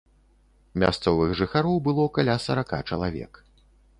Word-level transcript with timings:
Мясцовых 0.83 1.33
жыхароў 1.41 1.77
было 1.87 2.07
каля 2.17 2.39
сарака 2.45 2.79
чалавек. 2.95 3.41